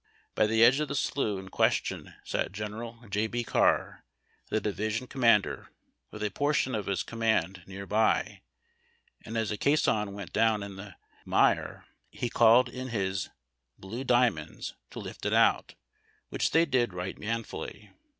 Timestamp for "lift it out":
14.97-15.75